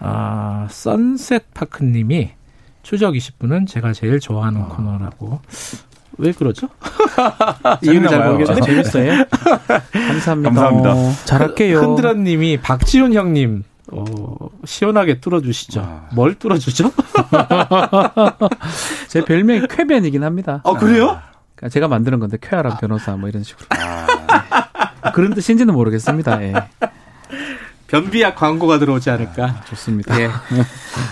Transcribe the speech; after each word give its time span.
아, 0.00 0.66
선셋 0.70 1.54
파크님이 1.54 2.30
추적 2.82 3.14
20분은 3.14 3.66
제가 3.66 3.92
제일 3.92 4.20
좋아하는 4.20 4.62
아. 4.62 4.68
코너라고. 4.68 5.40
왜 6.18 6.32
그러죠? 6.32 6.68
이유는 7.82 8.08
잘 8.08 8.30
모르겠는데 8.32 8.60
재밌어요. 8.66 9.24
감사합니다. 9.92 10.50
감사합니다. 10.50 11.24
잘할게요. 11.24 11.80
흔드라님이 11.80 12.58
박지훈 12.62 13.12
형님 13.12 13.64
어, 13.92 14.04
시원하게 14.64 15.20
뚫어주시죠. 15.20 15.80
아. 15.80 16.08
뭘 16.12 16.34
뚫어주죠? 16.34 16.90
제 19.08 19.24
별명이 19.24 19.68
쾌변이긴 19.68 20.24
합니다. 20.24 20.60
아, 20.64 20.72
그래요? 20.72 21.20
그러니까 21.54 21.68
제가 21.72 21.88
만드는 21.88 22.18
건데, 22.18 22.36
쾌활한 22.40 22.72
아. 22.72 22.76
변호사, 22.78 23.16
뭐 23.16 23.28
이런 23.28 23.42
식으로. 23.42 23.66
아. 23.70 25.10
그런 25.12 25.34
뜻인지는 25.34 25.72
모르겠습니다. 25.72 26.42
예. 26.42 26.54
변비약 27.88 28.36
광고가 28.36 28.78
들어오지 28.78 29.10
않을까. 29.10 29.44
아, 29.44 29.64
좋습니다. 29.64 30.20
예. 30.20 30.28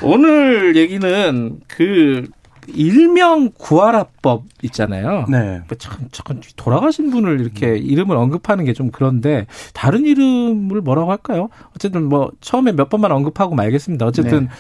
오늘 0.03 0.77
얘기는 0.77 1.61
그 1.69 2.29
일명 2.67 3.51
구하라법 3.57 4.45
있잖아요. 4.63 5.27
네. 5.29 5.63
뭐 5.69 5.77
참, 5.79 6.09
참 6.11 6.41
돌아가신 6.57 7.11
분을 7.11 7.41
이렇게 7.41 7.69
음. 7.73 7.77
이름을 7.77 8.17
언급하는 8.17 8.65
게 8.65 8.73
좀 8.73 8.91
그런데 8.91 9.47
다른 9.73 10.05
이름을 10.05 10.81
뭐라고 10.81 11.11
할까요? 11.11 11.49
어쨌든 11.77 12.05
뭐 12.09 12.33
처음에 12.41 12.73
몇 12.73 12.89
번만 12.89 13.13
언급하고 13.13 13.55
말겠습니다. 13.55 14.07
어쨌든 14.07 14.45
네. 14.47 14.51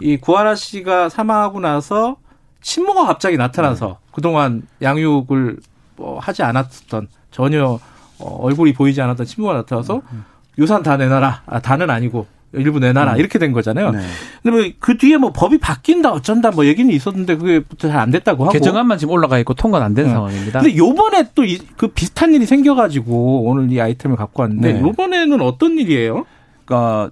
이 0.00 0.16
구하라 0.16 0.54
씨가 0.54 1.08
사망하고 1.08 1.58
나서 1.60 2.16
친모가 2.60 3.06
갑자기 3.06 3.36
나타나서 3.36 3.86
네. 3.86 3.94
그동안 4.12 4.62
양육을 4.82 5.58
뭐 5.96 6.18
하지 6.18 6.42
않았던 6.42 7.08
전혀 7.30 7.80
어, 8.18 8.36
얼굴이 8.42 8.74
보이지 8.74 9.00
않았던 9.00 9.26
친모가 9.26 9.54
나타나서 9.54 10.02
음. 10.12 10.24
음. 10.58 10.62
유산 10.62 10.82
다 10.82 10.96
내놔라. 10.96 11.42
아, 11.46 11.60
다는 11.60 11.90
아니고 11.90 12.26
일부 12.52 12.78
내놔라 12.78 13.14
음. 13.14 13.18
이렇게 13.18 13.38
된 13.40 13.52
거잖아요. 13.52 13.90
네. 13.90 13.98
근데 14.42 14.72
그 14.78 14.96
뒤에 14.96 15.16
뭐 15.16 15.32
법이 15.32 15.58
바뀐다 15.58 16.12
어쩐다 16.12 16.52
뭐 16.52 16.66
얘기는 16.66 16.88
있었는데 16.92 17.36
그게 17.36 17.62
잘 17.78 17.90
안 17.96 18.10
됐다고 18.12 18.44
하고 18.44 18.52
개정안만 18.52 18.98
지금 18.98 19.12
올라가 19.14 19.38
있고 19.38 19.54
통과는 19.54 19.84
안된 19.86 20.06
네. 20.06 20.12
상황입니다. 20.12 20.60
근데 20.60 20.76
요번에 20.76 21.24
또 21.34 21.42
그 21.76 21.88
비슷한 21.88 22.32
일이 22.32 22.46
생겨 22.46 22.74
가지고 22.76 23.42
오늘 23.44 23.72
이 23.72 23.80
아이템을 23.80 24.16
갖고 24.16 24.42
왔는데 24.42 24.74
네. 24.74 24.80
요번에는 24.80 25.40
어떤 25.40 25.78
일이에요? 25.78 26.24
그러니까 26.64 27.10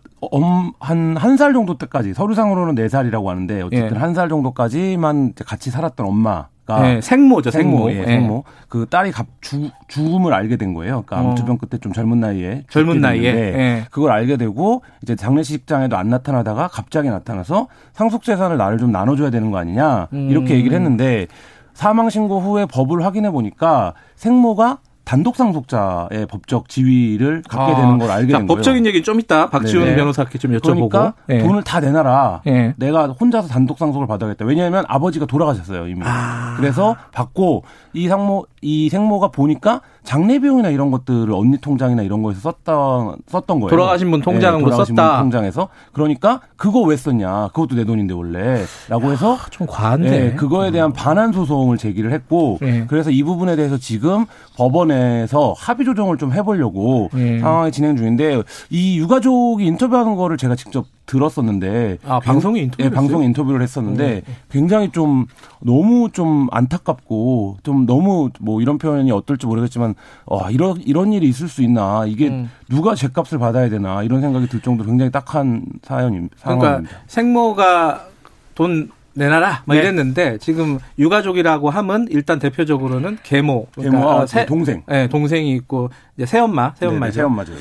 한한 0.80 1.36
살 1.36 1.52
정도 1.52 1.76
때까지 1.76 2.14
서류상으로는 2.14 2.74
네 2.74 2.88
살이라고 2.88 3.28
하는데 3.28 3.62
어쨌든 3.62 3.96
예. 3.96 3.98
한살 4.00 4.28
정도까지만 4.28 5.34
같이 5.44 5.70
살았던 5.70 6.06
엄마 6.06 6.46
네, 6.68 7.00
생모죠, 7.00 7.50
생모. 7.50 7.88
생모. 7.88 7.92
예, 7.92 8.06
생모. 8.06 8.34
네. 8.34 8.42
그 8.68 8.86
딸이 8.88 9.10
갑, 9.10 9.26
주, 9.40 9.70
죽음을 9.88 10.32
알게 10.32 10.56
된 10.56 10.74
거예요. 10.74 11.02
그러니까 11.04 11.18
암투병 11.30 11.54
어. 11.56 11.58
끝에 11.58 11.78
좀 11.80 11.92
젊은 11.92 12.20
나이에. 12.20 12.64
젊은 12.70 13.00
나이에. 13.00 13.32
네. 13.32 13.84
그걸 13.90 14.12
알게 14.12 14.36
되고 14.36 14.82
이제 15.02 15.16
장례식장에도 15.16 15.96
안 15.96 16.08
나타나다가 16.08 16.68
갑자기 16.68 17.10
나타나서 17.10 17.68
상속재산을 17.92 18.56
나를 18.56 18.78
좀 18.78 18.92
나눠줘야 18.92 19.30
되는 19.30 19.50
거 19.50 19.58
아니냐. 19.58 20.08
이렇게 20.12 20.54
음. 20.54 20.58
얘기를 20.58 20.76
했는데 20.76 21.26
사망신고 21.74 22.40
후에 22.40 22.66
법을 22.66 23.04
확인해 23.04 23.30
보니까 23.30 23.94
생모가 24.14 24.78
단독 25.04 25.36
상속자의 25.36 26.26
법적 26.28 26.68
지위를 26.68 27.42
갖게 27.48 27.72
아, 27.72 27.76
되는 27.76 27.98
걸 27.98 28.10
알게 28.10 28.32
자, 28.32 28.38
된 28.38 28.46
거예요. 28.46 28.56
법적인 28.56 28.86
얘기 28.86 29.02
좀 29.02 29.18
이따 29.20 29.50
박지훈 29.50 29.84
네네. 29.84 29.96
변호사께 29.96 30.38
좀 30.38 30.52
여쭤보고. 30.52 30.88
그러니까 30.88 31.14
네. 31.26 31.38
돈을 31.38 31.64
다 31.64 31.80
내놔라. 31.80 32.42
네. 32.44 32.74
내가 32.76 33.08
혼자서 33.08 33.48
단독 33.48 33.78
상속을 33.78 34.06
받아야겠다. 34.06 34.44
왜냐하면 34.44 34.84
아버지가 34.88 35.26
돌아가셨어요 35.26 35.88
이미. 35.88 36.02
아. 36.04 36.54
그래서 36.56 36.96
받고 37.12 37.64
이 37.92 38.08
상모 38.08 38.46
이 38.60 38.88
생모가 38.88 39.28
보니까 39.28 39.80
장례 40.12 40.38
비용이나 40.38 40.68
이런 40.68 40.90
것들을 40.90 41.32
언니 41.32 41.56
통장이나 41.56 42.02
이런 42.02 42.22
거에서 42.22 42.40
썼던 42.40 43.16
썼던 43.28 43.60
거예요. 43.60 43.70
돌아가신 43.70 44.10
분 44.10 44.20
통장으로 44.20 44.58
네, 44.58 44.64
돌아가신 44.64 44.94
썼다. 44.94 45.12
분 45.12 45.30
통장에서 45.30 45.68
그러니까 45.94 46.42
그거 46.56 46.80
왜 46.82 46.98
썼냐? 46.98 47.48
그것도 47.54 47.76
내 47.76 47.84
돈인데 47.84 48.12
원래라고 48.12 49.10
해서 49.10 49.36
아, 49.36 49.46
좀 49.48 49.66
과한데. 49.66 50.10
네, 50.10 50.34
그거에 50.34 50.70
대한 50.70 50.92
반환 50.92 51.32
소송을 51.32 51.78
제기를 51.78 52.12
했고 52.12 52.58
네. 52.60 52.84
그래서 52.88 53.10
이 53.10 53.22
부분에 53.22 53.56
대해서 53.56 53.78
지금 53.78 54.26
법원에서 54.58 55.54
합의 55.56 55.86
조정을 55.86 56.18
좀 56.18 56.34
해보려고 56.34 57.08
네. 57.14 57.38
상황이 57.38 57.72
진행 57.72 57.96
중인데 57.96 58.42
이 58.68 58.98
유가족이 58.98 59.64
인터뷰하는 59.64 60.16
거를 60.16 60.36
제가 60.36 60.56
직접 60.56 60.84
들었었는데 61.06 61.98
아 62.04 62.20
방송에 62.20 62.60
인터뷰 62.60 62.84
예, 62.84 62.90
방송 62.90 63.22
인터뷰를 63.22 63.62
했었는데 63.62 64.22
음. 64.26 64.34
굉장히 64.50 64.90
좀 64.90 65.26
너무 65.60 66.10
좀 66.12 66.48
안타깝고 66.50 67.58
좀 67.62 67.86
너무 67.86 68.30
뭐 68.40 68.60
이런 68.60 68.78
표현이 68.78 69.10
어떨지 69.10 69.46
모르겠지만 69.46 69.94
어 70.26 70.50
이런 70.50 70.80
이런 70.80 71.12
일이 71.12 71.28
있을 71.28 71.48
수 71.48 71.62
있나 71.62 72.04
이게 72.06 72.28
음. 72.28 72.50
누가 72.68 72.94
죄값을 72.94 73.38
받아야 73.38 73.68
되나 73.68 74.02
이런 74.02 74.20
생각이 74.20 74.48
들 74.48 74.60
정도로 74.60 74.88
굉장히 74.88 75.10
딱한 75.10 75.64
사연입니다. 75.82 76.36
그러니까 76.42 76.82
생모가 77.06 78.06
돈 78.54 78.90
내놔라 79.14 79.62
뭐 79.66 79.74
네. 79.74 79.82
이랬는데 79.82 80.38
지금 80.38 80.78
유가족이라고 80.98 81.70
하면 81.70 82.06
일단 82.10 82.38
대표적으로는 82.38 83.18
계모, 83.22 83.66
그러니까 83.74 83.98
계모 83.98 84.10
아, 84.10 84.26
새, 84.26 84.46
동생, 84.46 84.82
네, 84.86 85.08
동생이 85.08 85.54
있고 85.56 85.90
이제 86.16 86.26
새엄마, 86.26 86.72
새엄마죠. 86.76 87.12
새엄마죠. 87.12 87.52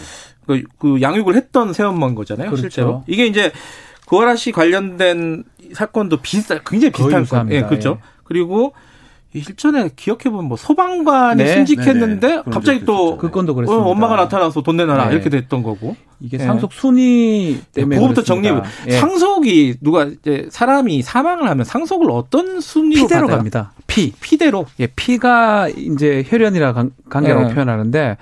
그, 0.52 0.64
그 0.78 1.02
양육을 1.02 1.36
했던 1.36 1.74
새엄마인 1.74 2.16
거잖아요. 2.16 2.48
그렇죠. 2.50 2.62
실제로 2.62 3.04
이게 3.08 3.26
이제 3.26 3.52
구하라 4.08 4.36
씨 4.36 4.52
관련된 4.52 5.44
사건도 5.74 6.18
비슷, 6.18 6.50
굉장히 6.66 6.92
비슷한 6.92 7.26
거. 7.26 7.46
예, 7.50 7.62
그렇죠. 7.62 8.00
예. 8.02 8.06
그리고 8.24 8.74
일전에 9.34 9.90
기억해보면 9.96 10.46
뭐 10.46 10.58
소방관이 10.58 11.42
네. 11.42 11.54
순직했는데 11.54 12.28
네네. 12.28 12.44
갑자기 12.52 12.84
또 12.84 13.18
그 13.18 13.30
건도 13.32 13.56
그랬습니다. 13.56 13.82
어, 13.86 13.90
엄마가 13.90 14.18
나타나서 14.18 14.62
돈 14.62 14.76
내놔라 14.76 15.06
네. 15.08 15.14
이렇게 15.16 15.30
됐던 15.30 15.64
거고 15.64 15.96
이게 16.20 16.38
네. 16.38 16.44
상속 16.44 16.74
순위 16.74 17.62
때문에 17.74 17.96
그거부터 17.96 18.24
정리 18.24 18.50
예. 18.88 18.92
상속이 18.92 19.76
누가 19.80 20.04
이제 20.06 20.48
사람이 20.52 21.02
사망을 21.02 21.50
하면 21.50 21.64
상속을 21.64 22.12
어떤 22.12 22.60
순위로 22.60 23.04
피대로 23.04 23.22
받아요? 23.22 23.38
갑니다. 23.38 23.72
피 23.88 24.12
피대로 24.20 24.66
예 24.82 24.88
피가 24.88 25.70
이제 25.70 26.26
혈연이라 26.28 26.74
관계라고 27.10 27.48
네. 27.48 27.54
표현하는데 27.54 28.18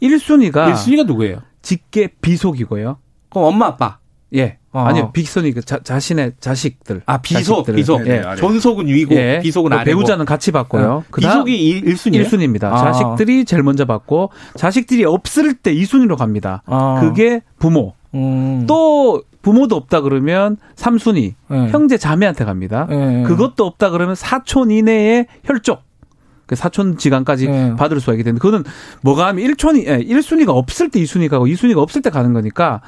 1순위가 0.00 0.72
1순위가 0.72 1.04
누구예요? 1.04 1.42
직계 1.64 2.08
비속이고요. 2.20 2.98
그럼 3.30 3.44
엄마 3.46 3.66
아빠 3.66 3.98
예. 4.34 4.58
어. 4.72 4.80
아니요, 4.80 5.12
빅선이 5.12 5.52
그 5.52 5.62
자, 5.62 5.78
자신의 5.78 6.32
자식들. 6.40 7.02
아, 7.06 7.18
비속, 7.18 7.66
비속. 7.66 8.06
예. 8.08 8.20
네, 8.20 8.36
전속은 8.36 8.88
위고, 8.88 9.14
예. 9.14 9.38
비속은 9.40 9.72
아니고. 9.72 9.84
배우자는 9.84 10.24
같이 10.24 10.50
받고요. 10.50 11.04
아, 11.08 11.16
비속이 11.16 11.84
1순위예요? 11.84 12.26
1순위입니다. 12.26 12.64
아. 12.64 12.76
자식들이 12.78 13.44
제일 13.44 13.62
먼저 13.62 13.84
받고, 13.84 14.30
자식들이 14.56 15.04
없을 15.04 15.54
때 15.54 15.72
2순위로 15.72 16.16
갑니다. 16.16 16.62
아. 16.66 16.98
그게 17.00 17.42
부모. 17.60 17.94
음. 18.14 18.64
또 18.66 19.22
부모도 19.42 19.76
없다 19.76 20.00
그러면 20.00 20.56
3순위. 20.74 21.34
네. 21.48 21.68
형제 21.68 21.96
자매한테 21.96 22.44
갑니다. 22.44 22.86
네. 22.90 23.22
그것도 23.22 23.64
없다 23.64 23.90
그러면 23.90 24.16
사촌 24.16 24.72
이내의 24.72 25.26
혈족. 25.44 25.82
그 26.46 26.56
사촌 26.56 26.98
지간까지 26.98 27.48
네. 27.48 27.76
받을 27.76 28.00
수가 28.00 28.12
있게 28.14 28.22
되는데 28.22 28.40
그거는 28.40 28.64
뭐가 29.02 29.26
하면 29.28 29.44
1촌이 29.44 29.86
예, 29.86 29.98
1순위가 29.98 30.48
없을 30.50 30.90
때 30.90 31.00
2순위 31.00 31.28
가 31.28 31.38
고 31.38 31.46
2순위가 31.46 31.78
없을 31.78 32.02
때 32.02 32.10
가는 32.10 32.32
거니까 32.32 32.80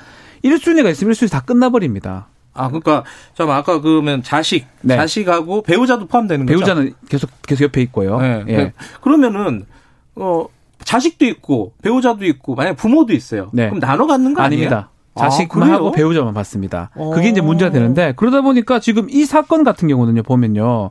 1순위가 0.44 0.91
있으면 0.91 1.12
1순위 1.14 1.31
다 1.31 1.41
끝나버립니다. 1.41 2.26
아, 2.55 2.69
그러니까 2.69 3.05
저 3.35 3.47
아까 3.49 3.81
그러면 3.81 4.23
자식, 4.23 4.67
네. 4.81 4.97
자식하고 4.97 5.62
배우자도 5.62 6.06
포함되는 6.06 6.47
거죠. 6.47 6.58
배우자는 6.58 6.94
계속 7.08 7.31
계속 7.47 7.64
옆에 7.64 7.82
있고요. 7.82 8.19
네. 8.20 8.44
예. 8.49 8.73
그러면은 9.03 9.67
어 10.14 10.47
자식도 10.85 11.25
있고 11.26 11.75
배우자도 11.82 12.25
있고 12.25 12.55
만약 12.55 12.76
부모도 12.76 13.12
있어요. 13.12 13.50
네. 13.52 13.67
그럼 13.67 13.81
나눠 13.81 14.06
갖는 14.06 14.32
거 14.35 14.43
아니에요? 14.43 14.69
아닙니다. 14.69 14.91
자식만 15.19 15.70
아, 15.70 15.75
하고 15.75 15.93
배우자만 15.93 16.32
받습니다. 16.35 16.91
그게 17.14 17.29
이제 17.31 17.41
문제가 17.41 17.70
되는데 17.70 18.12
그러다 18.17 18.43
보니까 18.43 18.81
지금 18.81 19.09
이 19.11 19.25
사건 19.25 19.64
같은 19.64 19.88
경우는요 19.88 20.23
보면요 20.23 20.91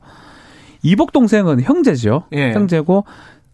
이복 0.85 1.11
동생은 1.11 1.61
형제죠. 1.61 2.25
예. 2.33 2.53
형제고 2.53 3.05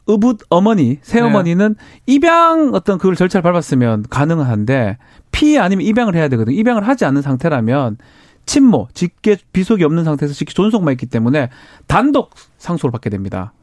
의붓 0.08 0.40
어머니, 0.50 0.98
새어머니는 1.02 1.76
네. 1.78 2.02
입양 2.06 2.72
어떤 2.74 2.98
그걸 2.98 3.16
절차를 3.16 3.42
밟았으면 3.44 4.06
가능한데 4.10 4.98
피 5.32 5.58
아니면 5.58 5.86
입양을 5.86 6.16
해야 6.16 6.28
되거든요. 6.28 6.58
입양을 6.58 6.86
하지 6.86 7.06
않는 7.06 7.22
상태라면 7.22 7.98
친모, 8.46 8.90
직계 8.94 9.38
비속이 9.54 9.84
없는 9.86 10.04
상태에서 10.04 10.34
직계 10.34 10.54
존속만 10.54 10.92
있기 10.94 11.06
때문에 11.06 11.50
단독 11.88 12.32
상속을 12.58 12.92
받게 12.92 13.10
됩니다. 13.10 13.54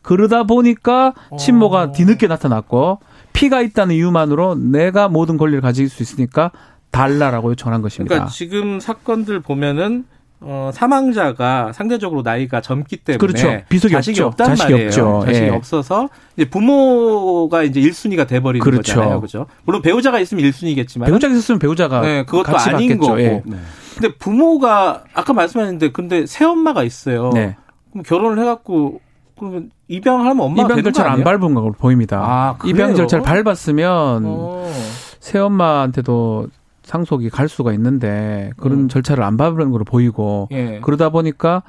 그러다 0.00 0.42
보니까 0.42 1.14
친모가 1.38 1.82
어. 1.82 1.92
뒤늦게 1.92 2.26
나타났고 2.26 2.98
피가 3.34 3.60
있다는 3.60 3.94
이유만으로 3.94 4.56
내가 4.56 5.06
모든 5.08 5.36
권리를 5.36 5.60
가질 5.60 5.88
수 5.88 6.02
있으니까 6.02 6.50
달라라고 6.90 7.50
요청한 7.50 7.82
것입니다. 7.82 8.14
그러니까 8.14 8.32
지금 8.32 8.80
사건들 8.80 9.40
보면은 9.40 10.06
어, 10.44 10.70
사망자가 10.74 11.72
상대적으로 11.72 12.22
나이가 12.22 12.60
젊기 12.60 12.98
때문에 12.98 13.18
그렇죠. 13.18 13.62
비속이 13.68 13.92
자식이 13.92 14.20
없죠. 14.20 14.26
없단 14.28 14.46
자식이 14.56 14.72
말이에요. 14.72 14.88
없죠. 14.88 15.22
자식이 15.26 15.46
예. 15.46 15.50
없어서 15.50 16.08
이제 16.36 16.48
부모가 16.48 17.62
이제 17.62 17.80
1순위가 17.80 18.26
돼 18.26 18.40
버리는 18.40 18.62
그렇죠. 18.62 18.94
거잖아요. 18.94 19.20
그죠? 19.20 19.46
물론 19.64 19.82
배우자가 19.82 20.18
있으면 20.20 20.44
1순위겠지만 20.44 21.06
배우자가 21.06 21.32
있었으면 21.32 21.58
배우자가 21.58 22.00
네, 22.00 22.24
그것도 22.24 22.56
아닌 22.56 22.88
받겠죠. 22.98 23.00
거고. 23.00 23.20
예. 23.20 23.42
네. 23.44 23.56
근데 23.94 24.14
부모가 24.16 25.04
아까 25.14 25.32
말씀하셨는데 25.32 25.92
근데 25.92 26.26
새엄마가 26.26 26.82
있어요. 26.82 27.30
네. 27.34 27.56
그럼 27.90 28.02
결혼을 28.04 28.38
해 28.40 28.44
갖고 28.44 29.00
그러면 29.38 29.70
입양하면 29.88 30.40
엄마가 30.40 30.74
입양 30.74 30.82
절차를 30.84 31.10
안? 31.10 31.24
밟은 31.24 31.54
걸로 31.54 31.72
보입니다. 31.72 32.20
아? 32.22 32.58
입양 32.64 32.94
절차를 32.94 33.22
밟았으면 33.24 34.22
어. 34.26 34.72
새엄마한테도 35.20 36.48
상속이 36.84 37.30
갈 37.30 37.48
수가 37.48 37.72
있는데 37.74 38.50
그런 38.56 38.80
음. 38.80 38.88
절차를 38.88 39.22
안 39.22 39.36
밟은 39.36 39.70
걸로 39.70 39.84
보이고 39.84 40.48
예. 40.52 40.80
그러다 40.82 41.10
보니까 41.10 41.62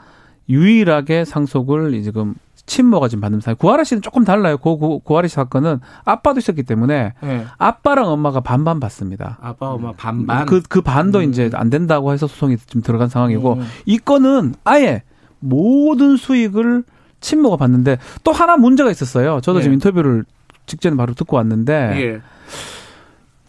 유일하게 0.49 1.25
상속을 1.25 1.93
이제 1.93 2.11
지금 2.11 2.35
친모가 2.65 3.09
지금 3.09 3.21
받는 3.21 3.41
사람. 3.41 3.57
구하라 3.57 3.83
씨는 3.83 4.01
조금 4.01 4.23
달라요. 4.23 4.57
그 4.57 4.77
구, 4.77 4.99
구하라 4.99 5.27
씨 5.27 5.35
사건은 5.35 5.79
아빠도 6.05 6.39
있었기 6.39 6.63
때문에 6.63 7.13
예. 7.23 7.45
아빠랑 7.57 8.07
엄마가 8.07 8.39
반반 8.39 8.79
받습니다. 8.79 9.37
아빠 9.41 9.69
엄마 9.69 9.91
반반 9.91 10.45
그, 10.45 10.61
그 10.61 10.81
반도 10.81 11.19
음. 11.19 11.29
이제 11.29 11.49
안 11.53 11.69
된다고 11.69 12.13
해서 12.13 12.27
소송이 12.27 12.57
지금 12.57 12.81
들어간 12.81 13.09
상황이고 13.09 13.53
음. 13.53 13.65
이 13.85 13.97
건은 13.97 14.55
아예 14.63 15.03
모든 15.39 16.15
수익을 16.15 16.83
친모가 17.19 17.57
받는데 17.57 17.97
또 18.23 18.31
하나 18.31 18.57
문제가 18.57 18.91
있었어요. 18.91 19.41
저도 19.41 19.59
예. 19.59 19.63
지금 19.63 19.73
인터뷰를 19.75 20.25
직전에 20.65 20.95
바로 20.95 21.13
듣고 21.13 21.35
왔는데 21.37 21.73
예. 21.97 22.21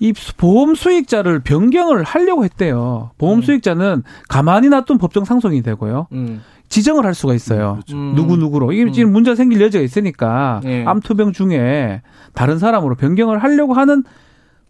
이 0.01 0.13
보험 0.37 0.75
수익자를 0.75 1.41
변경을 1.41 2.03
하려고 2.03 2.45
했대요. 2.45 3.11
보험 3.19 3.39
음. 3.39 3.43
수익자는 3.43 4.03
가만히 4.29 4.69
놔둔 4.69 4.99
법정 4.99 5.25
상속이 5.25 5.63
되고요. 5.63 6.09
음. 6.13 6.43
지정을 6.69 7.05
할 7.05 7.15
수가 7.15 7.35
있어요. 7.35 7.79
음. 7.93 8.15
누구 8.17 8.37
누구로 8.37 8.73
이게 8.73 8.85
음. 8.85 8.93
지금 8.93 9.13
문제가 9.13 9.37
생길 9.37 9.61
여지가 9.61 9.85
있으니까 9.85 10.61
예. 10.65 10.85
암투병 10.85 11.33
중에 11.33 12.03
다른 12.33 12.59
사람으로 12.59 12.97
변경을 12.97 13.43
하려고 13.43 13.75
하는 13.75 14.03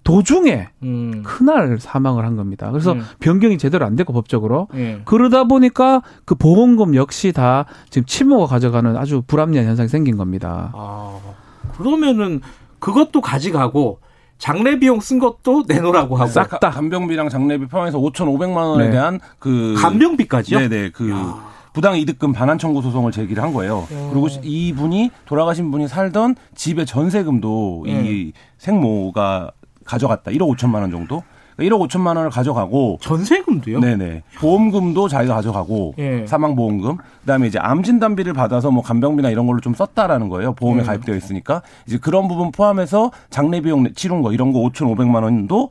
도중에 0.03 0.69
음. 0.83 1.23
그날 1.25 1.79
사망을 1.81 2.27
한 2.27 2.37
겁니다. 2.37 2.71
그래서 2.71 2.93
음. 2.93 3.03
변경이 3.21 3.57
제대로 3.57 3.87
안 3.87 3.97
됐고 3.97 4.13
법적으로 4.13 4.69
예. 4.75 5.01
그러다 5.07 5.45
보니까 5.45 6.03
그 6.27 6.35
보험금 6.35 6.95
역시 6.95 7.33
다 7.33 7.65
지금 7.89 8.05
친모가 8.05 8.47
가져가는 8.47 8.95
아주 8.99 9.23
불합리한 9.27 9.67
현상이 9.67 9.89
생긴 9.89 10.19
겁니다. 10.19 10.73
아, 10.75 11.19
그러면은 11.79 12.43
그것도 12.81 13.23
가져가고 13.23 14.01
장례 14.39 14.79
비용 14.79 15.01
쓴 15.01 15.19
것도 15.19 15.65
내놓으라고 15.69 16.17
하고 16.17 16.31
싹 16.31 16.61
다. 16.61 16.71
간병비랑 16.71 17.29
장례비 17.29 17.67
포함해서 17.67 17.99
5,500만 17.99 18.57
원에 18.57 18.87
네. 18.87 18.91
대한 18.91 19.21
그 19.39 19.75
간병비까지요? 19.79 20.59
네네 20.59 20.91
그 20.91 21.11
야. 21.11 21.55
부당 21.73 21.97
이득금 21.97 22.33
반환 22.33 22.59
청구 22.59 22.83
소송을 22.83 23.11
제기를 23.11 23.43
한 23.43 23.53
거예요. 23.53 23.87
어. 23.91 24.11
그리고 24.13 24.29
이분이 24.43 25.11
돌아가신 25.27 25.71
분이 25.71 25.89
살던 25.89 26.37
집의 26.55 26.87
전세금도 26.87 27.83
네. 27.87 27.93
이 28.05 28.33
생모가 28.59 29.51
가져갔다. 29.85 30.31
1억 30.31 30.57
5천만 30.57 30.77
원 30.83 30.91
정도. 30.91 31.23
그러니까 31.57 31.77
1억 31.77 31.89
5천만 31.89 32.17
원을 32.17 32.31
가져가고 32.31 32.99
전세금도요? 33.01 33.81
네네 33.81 34.23
보험금도 34.39 35.09
자기가 35.09 35.35
가져가고 35.37 35.95
예. 35.99 36.27
사망 36.27 36.55
보험금 36.57 36.97
그다음에 37.21 37.47
이제 37.47 37.59
암 37.59 37.83
진단비를 37.83 38.33
받아서 38.33 38.71
뭐 38.71 38.83
간병비나 38.83 39.31
이런 39.31 39.47
걸로 39.47 39.61
좀 39.61 39.75
썼다라는 39.75 40.29
거예요 40.29 40.53
보험에 40.55 40.81
예. 40.83 40.85
가입되어 40.85 41.15
있으니까 41.17 41.63
이제 41.87 41.99
그런 41.99 42.29
부분 42.29 42.51
포함해서 42.53 43.11
장례 43.31 43.61
비용 43.61 43.93
치른 43.95 44.23
거 44.23 44.33
이런 44.33 44.53
거 44.53 44.59
5,500만 44.61 45.23
원도 45.23 45.71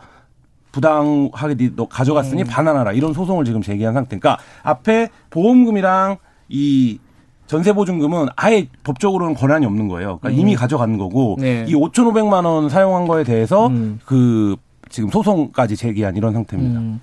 부당하게 0.72 1.56
니- 1.56 1.76
너 1.76 1.88
가져갔으니 1.88 2.42
음. 2.44 2.48
반환하라 2.48 2.94
이런 2.94 3.14
소송을 3.14 3.46
지금 3.46 3.62
제기한 3.62 3.94
상태. 3.94 4.18
그러니까 4.18 4.42
앞에 4.64 5.10
보험금이랑 5.30 6.18
이 6.50 6.98
전세보증금은 7.46 8.28
아예 8.36 8.68
법적으로는 8.84 9.36
권한이 9.36 9.66
없는 9.68 9.88
거예요. 9.88 10.18
그러니까 10.18 10.30
음. 10.30 10.34
이미 10.42 10.56
가져간 10.56 10.98
거고 10.98 11.36
네. 11.40 11.66
이 11.68 11.76
5,500만 11.76 12.46
원 12.46 12.70
사용한 12.70 13.06
거에 13.08 13.24
대해서 13.24 13.68
음. 13.68 14.00
그 14.06 14.56
지금 14.90 15.10
소송까지 15.10 15.76
제기한 15.76 16.16
이런 16.16 16.34
상태입니다. 16.34 16.80
음. 16.80 17.00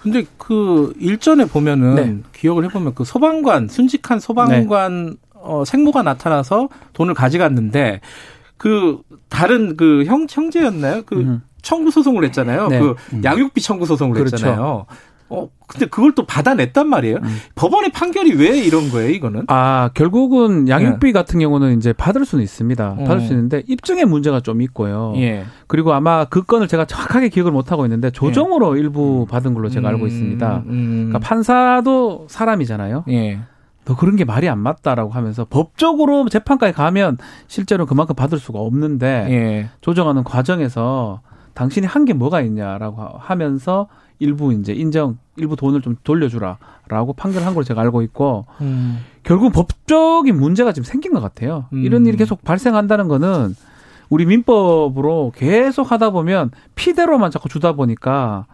근데 0.00 0.24
그 0.38 0.92
일전에 0.98 1.44
보면은 1.46 1.94
네. 1.94 2.16
기억을 2.34 2.64
해보면 2.64 2.94
그 2.94 3.04
소방관 3.04 3.68
순직한 3.68 4.20
소방관 4.20 5.16
어, 5.34 5.64
생모가 5.64 6.02
나타나서 6.02 6.68
돈을 6.92 7.14
가져갔는데 7.14 8.00
그 8.56 8.98
다른 9.30 9.76
그 9.76 10.04
형 10.06 10.26
형제였나요? 10.28 11.02
그 11.06 11.14
음. 11.16 11.42
청구 11.62 11.90
소송을 11.90 12.24
했잖아요. 12.24 12.68
네. 12.68 12.78
그 12.80 12.94
양육비 13.24 13.60
청구 13.60 13.86
소송을 13.86 14.14
그렇죠. 14.14 14.36
했잖아요. 14.36 14.86
어 15.30 15.48
근데 15.68 15.86
그걸 15.86 16.12
또 16.16 16.26
받아냈단 16.26 16.88
말이에요. 16.88 17.18
음. 17.22 17.36
법원의 17.54 17.92
판결이 17.92 18.34
왜 18.34 18.58
이런 18.58 18.90
거예요? 18.90 19.10
이거는? 19.10 19.44
아 19.46 19.90
결국은 19.94 20.68
양육비 20.68 21.12
같은 21.12 21.38
경우는 21.38 21.76
이제 21.76 21.92
받을 21.92 22.24
수는 22.24 22.42
있습니다. 22.42 22.96
음. 22.98 23.04
받을 23.04 23.20
수 23.20 23.32
있는데 23.32 23.62
입증의 23.68 24.06
문제가 24.06 24.40
좀 24.40 24.60
있고요. 24.62 25.14
예. 25.16 25.44
그리고 25.68 25.92
아마 25.92 26.24
그 26.24 26.42
건을 26.42 26.66
제가 26.66 26.84
정확하게 26.84 27.28
기억을 27.28 27.52
못 27.52 27.70
하고 27.70 27.86
있는데 27.86 28.10
조정으로 28.10 28.76
일부 28.76 29.24
받은 29.30 29.54
걸로 29.54 29.68
제가 29.68 29.88
알고 29.88 30.02
음, 30.02 30.08
있습니다. 30.08 30.62
음. 30.66 31.06
그러니까 31.08 31.20
판사도 31.20 32.26
사람이잖아요. 32.28 33.04
예. 33.10 33.38
너 33.84 33.96
그런 33.96 34.16
게 34.16 34.24
말이 34.24 34.48
안 34.48 34.58
맞다라고 34.58 35.12
하면서 35.12 35.46
법적으로 35.48 36.28
재판까지 36.28 36.72
가면 36.74 37.18
실제로 37.46 37.86
그만큼 37.86 38.16
받을 38.16 38.38
수가 38.38 38.58
없는데 38.58 39.26
예. 39.30 39.68
조정하는 39.80 40.24
과정에서 40.24 41.20
당신이 41.54 41.86
한 41.86 42.04
게 42.04 42.12
뭐가 42.12 42.40
있냐라고 42.40 43.02
하면서 43.18 43.88
일부 44.18 44.52
이제 44.52 44.72
인정, 44.72 45.18
일부 45.36 45.56
돈을 45.56 45.80
좀 45.82 45.96
돌려주라라고 46.04 47.14
판결한 47.16 47.54
걸 47.54 47.64
제가 47.64 47.80
알고 47.80 48.02
있고 48.02 48.46
음. 48.60 48.98
결국 49.22 49.52
법적인 49.52 50.38
문제가 50.38 50.72
지금 50.72 50.84
생긴 50.84 51.12
것 51.12 51.20
같아요. 51.20 51.66
음. 51.72 51.84
이런 51.84 52.06
일이 52.06 52.16
계속 52.16 52.42
발생한다는 52.44 53.08
거는 53.08 53.54
우리 54.10 54.26
민법으로 54.26 55.32
계속 55.36 55.90
하다 55.92 56.10
보면 56.10 56.50
피대로만 56.74 57.30
자꾸 57.30 57.48
주다 57.48 57.72
보니까 57.72 58.46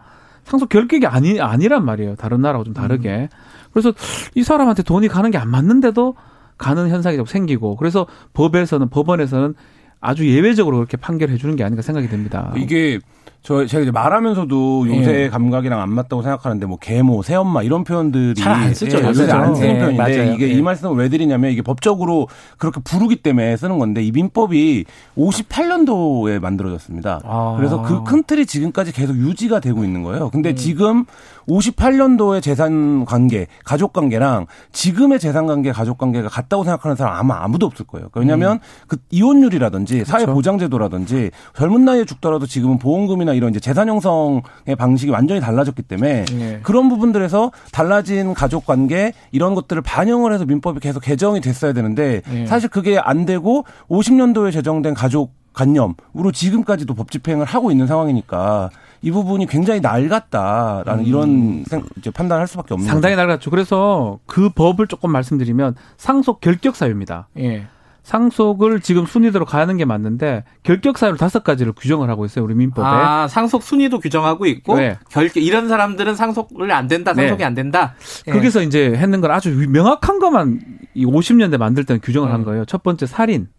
상속 0.43 0.69
결격이 0.69 1.05
아니 1.07 1.41
아니란 1.41 1.83
말이에요. 1.83 2.15
다른 2.15 2.41
나라하고 2.41 2.63
좀 2.63 2.73
다르게. 2.73 3.27
그래서 3.73 3.91
이 4.35 4.43
사람한테 4.43 4.83
돈이 4.83 5.07
가는 5.09 5.29
게 5.31 5.37
안 5.37 5.49
맞는데도 5.49 6.15
가는 6.57 6.89
현상이 6.89 7.17
좀 7.17 7.25
생기고 7.25 7.75
그래서 7.75 8.07
법에서는 8.33 8.89
법원에서는 8.89 9.53
아주 9.99 10.27
예외적으로 10.27 10.77
그렇게 10.77 10.97
판결해 10.97 11.37
주는 11.37 11.55
게 11.55 11.63
아닌가 11.63 11.81
생각이 11.81 12.07
됩니다. 12.07 12.53
이게 12.55 12.99
저 13.43 13.65
제가 13.65 13.81
이제 13.83 13.91
말하면서도 13.91 14.87
요새 14.89 15.23
예. 15.23 15.29
감각이랑 15.29 15.79
안 15.79 15.89
맞다고 15.93 16.21
생각하는데 16.21 16.65
뭐 16.65 16.77
계모, 16.77 17.21
새엄마 17.23 17.63
이런 17.63 17.85
표현들이 17.85 18.35
잘 18.35 18.53
안 18.53 18.73
쓰죠, 18.73 18.97
예, 18.97 19.03
요새 19.03 19.23
요새는. 19.23 19.33
안 19.33 19.55
쓰는 19.55 19.69
예, 19.69 19.79
표현인데 19.79 19.97
맞아요. 20.03 20.33
이게 20.33 20.49
예. 20.49 20.53
이 20.53 20.61
말씀을 20.61 20.97
왜 20.97 21.07
드리냐면 21.07 21.51
이게 21.51 21.61
법적으로 21.61 22.27
그렇게 22.57 22.81
부르기 22.83 23.17
때문에 23.17 23.55
쓰는 23.55 23.79
건데 23.79 24.03
이 24.03 24.11
민법이 24.11 24.83
58년도에 25.17 26.39
만들어졌습니다. 26.39 27.21
아. 27.23 27.53
그래서 27.57 27.81
그 27.81 28.03
큰 28.03 28.23
틀이 28.23 28.45
지금까지 28.45 28.91
계속 28.93 29.15
유지가 29.17 29.59
되고 29.59 29.83
있는 29.83 30.01
거예요. 30.03 30.25
음. 30.25 30.29
근데 30.31 30.55
지금 30.55 31.05
58년도의 31.49 32.41
재산 32.41 33.05
관계, 33.05 33.47
가족 33.65 33.93
관계랑 33.93 34.45
지금의 34.71 35.19
재산 35.19 35.45
관계, 35.47 35.71
가족 35.71 35.97
관계가 35.97 36.27
같다고 36.29 36.63
생각하는 36.63 36.95
사람 36.95 37.15
아마 37.15 37.43
아무도 37.43 37.65
없을 37.65 37.85
거예요. 37.85 38.09
왜냐하면 38.15 38.59
그 38.87 38.97
이혼율이라든지 39.11 40.03
사회 40.05 40.25
보장제도라든지 40.25 41.31
젊은 41.55 41.85
나이에 41.85 42.05
죽더라도 42.05 42.45
지금은 42.45 42.79
보험금이 42.79 43.25
나 43.27 43.33
이런 43.33 43.51
이제 43.51 43.59
재산 43.59 43.89
형성의 43.89 44.75
방식이 44.77 45.11
완전히 45.11 45.39
달라졌기 45.41 45.83
때문에 45.83 46.25
예. 46.31 46.59
그런 46.63 46.89
부분들에서 46.89 47.51
달라진 47.71 48.33
가족 48.33 48.65
관계 48.65 49.13
이런 49.31 49.53
것들을 49.53 49.81
반영을 49.81 50.33
해서 50.33 50.45
민법이 50.45 50.79
계속 50.79 51.01
개정이 51.01 51.41
됐어야 51.41 51.73
되는데 51.73 52.21
예. 52.31 52.45
사실 52.45 52.69
그게 52.69 52.97
안 52.97 53.25
되고 53.25 53.65
50년도에 53.89 54.51
제정된 54.51 54.93
가족 54.93 55.33
관념으로 55.53 56.31
지금까지도 56.31 56.93
법 56.93 57.11
집행을 57.11 57.45
하고 57.45 57.71
있는 57.71 57.87
상황이니까 57.87 58.69
이 59.01 59.11
부분이 59.11 59.47
굉장히 59.47 59.79
낡았다라는 59.81 61.05
이런 61.05 61.63
생, 61.67 61.83
이제 61.97 62.09
판단을 62.11 62.41
할 62.41 62.47
수밖에 62.47 62.73
없는 62.73 62.87
상당히 62.87 63.15
거죠. 63.15 63.27
낡았죠. 63.27 63.49
그래서 63.49 64.19
그 64.25 64.49
법을 64.49 64.87
조금 64.87 65.11
말씀드리면 65.11 65.75
상속 65.97 66.41
결격 66.41 66.75
사유입니다. 66.75 67.27
예. 67.39 67.67
상속을 68.11 68.79
지금 68.79 69.05
순위대로 69.05 69.43
가는 69.43 69.75
게 69.75 69.83
맞는데 69.83 70.45
결격 70.63 70.97
사유를 70.97 71.17
다섯 71.17 71.43
가지를 71.43 71.73
규정을 71.73 72.09
하고 72.09 72.23
있어요. 72.23 72.45
우리 72.45 72.55
민법에. 72.55 72.87
아, 72.87 73.27
상속 73.27 73.61
순위도 73.63 73.99
규정하고 73.99 74.45
있고 74.45 74.77
네. 74.77 74.97
결 75.09 75.29
이런 75.35 75.67
사람들은 75.67 76.15
상속을 76.15 76.71
안 76.71 76.87
된다. 76.87 77.11
네. 77.11 77.23
상속이 77.23 77.43
안 77.43 77.53
된다. 77.53 77.95
예. 78.27 78.31
거기서 78.31 78.61
이제 78.61 78.93
했는 78.95 79.19
건 79.19 79.31
아주 79.31 79.49
명확한 79.69 80.19
것만 80.19 80.61
이 80.93 81.05
50년대 81.05 81.57
만들 81.57 81.83
때는 81.83 81.99
규정을 82.01 82.31
한 82.31 82.39
음. 82.41 82.45
거예요. 82.45 82.63
첫 82.63 82.81
번째 82.81 83.05
살인. 83.05 83.49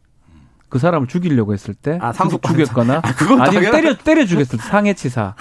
그 0.70 0.78
사람을 0.78 1.08
죽이려고 1.08 1.52
했을 1.52 1.74
때 1.74 1.98
아, 2.00 2.14
상속 2.14 2.42
죽- 2.42 2.52
죽였거나 2.52 3.02
아, 3.04 3.12
당연하다. 3.12 3.70
때려 3.70 3.96
때려 3.98 4.24
죽였을 4.24 4.58
때 4.58 4.64
상해치사 4.64 5.34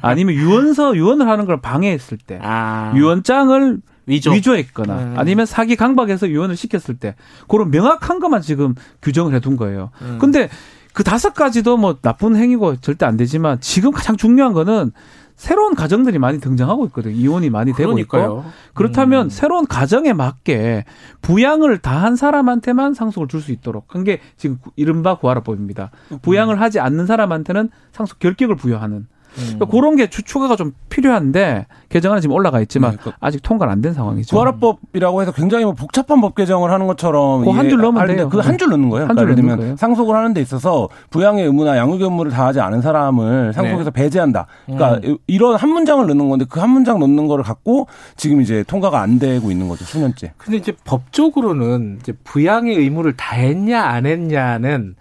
아니면 0.00 0.34
유언서 0.36 0.96
유언을 0.96 1.28
하는 1.28 1.44
걸 1.44 1.60
방해했을 1.60 2.16
때 2.26 2.38
아, 2.42 2.92
유언장을 2.96 3.78
위조. 4.06 4.32
위조했거나 4.32 4.94
음. 4.98 5.14
아니면 5.16 5.46
사기 5.46 5.76
강박해서 5.76 6.28
유언을 6.28 6.56
시켰을 6.56 6.98
때 6.98 7.14
그런 7.48 7.70
명확한 7.70 8.20
것만 8.20 8.42
지금 8.42 8.74
규정을 9.02 9.34
해둔 9.34 9.56
거예요. 9.56 9.90
음. 10.02 10.18
근데 10.20 10.48
그 10.92 11.02
다섯 11.02 11.34
가지도 11.34 11.76
뭐 11.76 11.96
나쁜 12.00 12.36
행위고 12.36 12.76
절대 12.76 13.04
안 13.06 13.16
되지만 13.16 13.60
지금 13.60 13.90
가장 13.90 14.16
중요한 14.16 14.52
거는 14.52 14.92
새로운 15.36 15.74
가정들이 15.74 16.20
많이 16.20 16.38
등장하고 16.38 16.86
있거든요. 16.86 17.12
이혼이 17.16 17.50
많이 17.50 17.72
되고 17.72 17.98
있고. 17.98 18.44
그렇다면 18.74 19.26
음. 19.26 19.30
새로운 19.30 19.66
가정에 19.66 20.12
맞게 20.12 20.84
부양을 21.22 21.78
다 21.78 22.04
한 22.04 22.14
사람한테만 22.14 22.94
상속을 22.94 23.26
줄 23.26 23.40
수 23.40 23.50
있도록 23.50 23.94
한 23.96 24.04
게 24.04 24.20
지금 24.36 24.58
이른바 24.76 25.16
구하라법입니다. 25.18 25.90
부양을 26.22 26.60
하지 26.60 26.78
않는 26.78 27.06
사람한테는 27.06 27.70
상속 27.90 28.20
결격을 28.20 28.54
부여하는 28.54 29.08
그러니까 29.34 29.66
그런 29.66 29.96
게 29.96 30.08
추가가 30.08 30.56
좀 30.56 30.72
필요한데 30.88 31.66
개정안에 31.88 32.20
지금 32.20 32.34
올라가 32.36 32.60
있지만 32.60 32.92
네, 32.92 32.96
그 33.02 33.10
아직 33.20 33.42
통과는 33.42 33.72
안 33.72 33.80
된 33.82 33.92
상황이죠. 33.92 34.34
부활법이라고 34.34 35.22
해서 35.22 35.32
굉장히 35.32 35.64
뭐 35.64 35.74
복잡한 35.74 36.20
법 36.20 36.34
개정을 36.34 36.70
하는 36.70 36.86
것처럼 36.86 37.44
그 37.44 37.50
한줄 37.50 37.78
넣으면 37.80 38.06
돼요. 38.06 38.28
그 38.28 38.38
한 38.40 38.56
줄 38.58 38.68
넣는 38.70 38.88
거예요. 38.90 39.06
한줄 39.08 39.24
그러니까 39.26 39.46
넣는 39.50 39.56
거예요. 39.58 39.76
상속을 39.76 40.14
하는 40.16 40.34
데 40.34 40.40
있어서 40.40 40.88
부양의 41.10 41.44
의무나 41.44 41.76
양육의 41.76 42.04
의무를 42.04 42.30
다하지 42.32 42.60
않은 42.60 42.82
사람을 42.82 43.52
상속에서 43.52 43.90
네. 43.90 44.02
배제한다. 44.02 44.46
그러니까 44.66 45.00
음. 45.04 45.18
이런 45.26 45.56
한 45.56 45.70
문장을 45.70 46.06
넣는 46.06 46.28
건데 46.28 46.44
그 46.48 46.60
한 46.64 46.70
문장 46.70 46.98
넣는 46.98 47.26
거를 47.26 47.44
갖고 47.44 47.86
지금 48.16 48.40
이제 48.40 48.64
통과가 48.66 49.00
안 49.00 49.18
되고 49.18 49.50
있는 49.50 49.68
거죠. 49.68 49.84
수년째. 49.84 50.32
근데 50.38 50.56
이제 50.56 50.72
법적으로는 50.84 51.98
이제 52.00 52.12
부양의 52.24 52.76
의무를 52.76 53.16
다 53.16 53.36
했냐 53.36 53.82
안 53.82 54.06
했냐는 54.06 54.94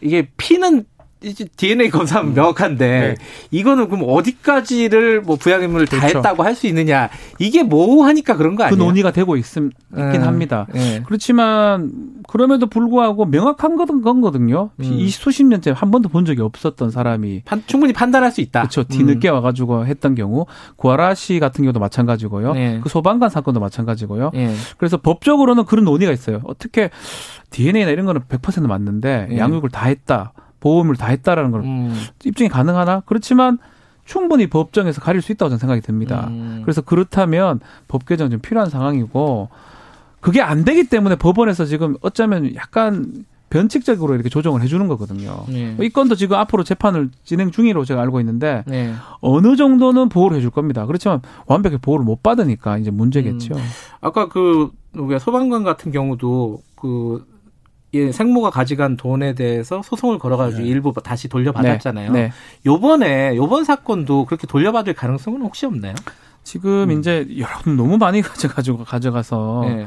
이게 0.00 0.28
피는 0.36 0.84
DNA 1.56 1.90
검사는 1.90 2.28
음. 2.28 2.34
명확한데 2.34 2.88
네. 3.00 3.14
이거는 3.50 3.88
그럼 3.88 4.04
어디까지를 4.08 5.20
뭐 5.22 5.36
부양 5.36 5.62
의무를 5.62 5.86
그렇죠. 5.86 6.00
다 6.00 6.06
했다고 6.18 6.42
할 6.42 6.50
수 6.54 6.66
있느냐 6.66 7.08
이게 7.38 7.62
모호하니까 7.62 8.36
그런 8.36 8.54
거그 8.56 8.64
아니에요? 8.64 8.78
그 8.78 8.82
논의가 8.84 9.12
되고 9.12 9.36
있음 9.36 9.70
있긴 9.92 10.22
음. 10.22 10.26
합니다. 10.26 10.66
네. 10.74 11.02
그렇지만 11.06 11.90
그럼에도 12.28 12.66
불구하고 12.66 13.24
명확한 13.26 13.76
거거든요. 13.76 14.70
음. 14.78 14.84
이 14.84 15.08
수십 15.08 15.44
년째 15.44 15.70
한 15.70 15.90
번도 15.90 16.08
본 16.08 16.24
적이 16.24 16.42
없었던 16.42 16.90
사람이 16.90 17.42
판, 17.44 17.62
충분히 17.66 17.92
판단할 17.92 18.30
수 18.32 18.40
있다. 18.40 18.60
그렇죠. 18.60 18.84
뒤늦게 18.84 19.28
음. 19.30 19.34
와가지고 19.34 19.86
했던 19.86 20.14
경우 20.14 20.46
구하라 20.76 21.14
씨 21.14 21.38
같은 21.38 21.62
경우도 21.64 21.80
마찬가지고요. 21.80 22.52
네. 22.54 22.80
그 22.82 22.88
소방관 22.88 23.30
사건도 23.30 23.60
마찬가지고요. 23.60 24.30
네. 24.34 24.54
그래서 24.76 24.96
법적으로는 24.96 25.64
그런 25.64 25.84
논의가 25.84 26.12
있어요. 26.12 26.40
어떻게 26.44 26.90
DNA나 27.50 27.90
이런 27.90 28.06
거는 28.06 28.22
100% 28.28 28.66
맞는데 28.66 29.26
네. 29.30 29.38
양육을 29.38 29.70
다 29.70 29.86
했다. 29.86 30.32
보험을 30.60 30.96
다 30.96 31.06
했다라는 31.06 31.50
걸 31.50 31.62
음. 31.62 31.94
입증이 32.24 32.48
가능하나? 32.48 33.02
그렇지만 33.06 33.58
충분히 34.04 34.48
법정에서 34.48 35.00
가릴 35.00 35.22
수 35.22 35.32
있다고 35.32 35.50
저는 35.50 35.58
생각이 35.58 35.80
듭니다. 35.80 36.26
음. 36.28 36.60
그래서 36.62 36.80
그렇다면 36.80 37.60
법 37.88 38.06
개정 38.06 38.30
좀 38.30 38.40
필요한 38.40 38.68
상황이고 38.68 39.48
그게 40.20 40.42
안 40.42 40.64
되기 40.64 40.84
때문에 40.84 41.16
법원에서 41.16 41.64
지금 41.64 41.96
어쩌면 42.02 42.54
약간 42.54 43.24
변칙적으로 43.50 44.14
이렇게 44.14 44.28
조정을 44.28 44.62
해주는 44.62 44.86
거거든요. 44.86 45.44
네. 45.48 45.76
이 45.80 45.88
건도 45.88 46.14
지금 46.14 46.36
앞으로 46.36 46.62
재판을 46.62 47.10
진행 47.24 47.50
중이로 47.50 47.84
제가 47.84 48.00
알고 48.02 48.20
있는데 48.20 48.62
네. 48.66 48.94
어느 49.20 49.56
정도는 49.56 50.08
보호를 50.08 50.36
해줄 50.36 50.50
겁니다. 50.50 50.86
그렇지만 50.86 51.20
완벽히 51.46 51.76
보호를 51.76 52.04
못 52.04 52.22
받으니까 52.22 52.78
이제 52.78 52.92
문제겠죠. 52.92 53.54
음. 53.54 53.62
아까 54.00 54.28
그 54.28 54.70
우리가 54.94 55.18
소방관 55.18 55.64
같은 55.64 55.90
경우도 55.90 56.62
그 56.76 57.26
예, 57.94 58.12
생모가 58.12 58.50
가져간 58.50 58.96
돈에 58.96 59.34
대해서 59.34 59.82
소송을 59.82 60.18
걸어가지고 60.18 60.62
네. 60.62 60.68
일부 60.68 60.92
다시 61.02 61.28
돌려받았잖아요. 61.28 62.12
네. 62.12 62.22
네. 62.22 62.32
요번에 62.66 63.36
요번 63.36 63.64
사건도 63.64 64.26
그렇게 64.26 64.46
돌려받을 64.46 64.94
가능성은 64.94 65.42
혹시 65.42 65.66
없나요? 65.66 65.94
지금 66.44 66.90
음. 66.90 66.98
이제 66.98 67.26
여러분 67.38 67.76
너무 67.76 67.98
많이 67.98 68.22
가져가지고 68.22 68.84
가져가서 68.84 69.64
네. 69.66 69.86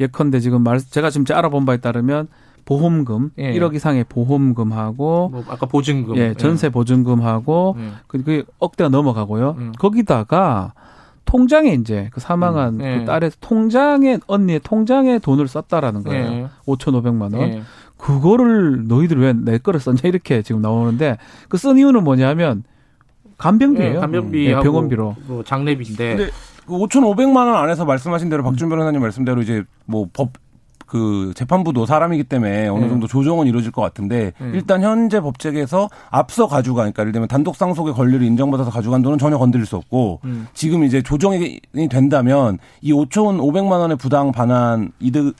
예컨대 0.00 0.40
지금 0.40 0.62
말 0.62 0.80
제가 0.80 1.10
지금 1.10 1.24
알아본 1.34 1.64
바에 1.64 1.76
따르면 1.76 2.28
보험금 2.64 3.30
예. 3.38 3.52
1억 3.52 3.74
이상의 3.74 4.04
보험금하고 4.08 5.28
뭐 5.28 5.44
아까 5.48 5.66
보증금 5.66 6.16
예, 6.16 6.34
전세 6.34 6.68
예. 6.68 6.70
보증금하고 6.70 7.76
예. 7.78 7.92
그 8.06 8.44
억대가 8.58 8.88
넘어가고요. 8.88 9.54
음. 9.58 9.72
거기다가 9.78 10.72
통장에 11.24 11.72
이제 11.74 12.08
그 12.12 12.20
사망한 12.20 12.74
음, 12.74 12.78
그 12.78 12.84
예. 12.84 12.98
그 12.98 13.04
딸의 13.06 13.30
통장에 13.40 14.18
언니의 14.26 14.60
통장에 14.62 15.18
돈을 15.18 15.48
썼다라는 15.48 16.02
거예요. 16.04 16.24
예. 16.32 16.46
5,500만 16.66 17.34
원. 17.36 17.48
예. 17.48 17.62
그거를 17.96 18.86
너희들 18.88 19.18
왜 19.20 19.32
내 19.32 19.58
거를 19.58 19.80
썼냐 19.80 20.00
이렇게 20.04 20.42
지금 20.42 20.60
나오는데 20.62 21.16
그 21.48 21.56
쓴 21.58 21.78
이유는 21.78 22.04
뭐냐면 22.04 22.64
간병비예요. 23.38 23.94
예, 23.96 23.98
간병비 24.00 24.46
예, 24.46 24.54
병원비로. 24.60 25.16
뭐 25.26 25.42
장례비인데. 25.44 26.16
근데 26.16 26.30
그 26.66 26.72
5,500만 26.72 27.36
원 27.36 27.56
안에서 27.56 27.84
말씀하신 27.84 28.28
대로 28.30 28.42
박준 28.42 28.68
변호사님 28.68 29.00
말씀대로 29.00 29.42
이제 29.42 29.64
뭐 29.86 30.06
법 30.12 30.30
그 30.86 31.32
재판부도 31.34 31.86
사람이기 31.86 32.24
때문에 32.24 32.68
어느 32.68 32.84
네. 32.84 32.88
정도 32.88 33.06
조정은 33.06 33.46
이루어질 33.46 33.72
것 33.72 33.82
같은데 33.82 34.32
네. 34.38 34.50
일단 34.52 34.82
현재 34.82 35.20
법제에서 35.20 35.88
앞서 36.10 36.46
가져가 36.46 36.82
그러니까 36.82 37.02
예를 37.02 37.12
들면 37.12 37.28
단독 37.28 37.56
상속의 37.56 37.94
권리를 37.94 38.24
인정받아서 38.26 38.70
가져간 38.70 39.02
돈은 39.02 39.18
전혀 39.18 39.38
건드릴 39.38 39.66
수 39.66 39.76
없고 39.76 40.20
음. 40.24 40.46
지금 40.54 40.84
이제 40.84 41.02
조정이 41.02 41.60
된다면 41.90 42.58
이 42.80 42.92
5천 42.92 43.38
5백만 43.40 43.72
원의 43.80 43.96
부당 43.96 44.32
반환 44.32 44.92
이득 45.00 45.34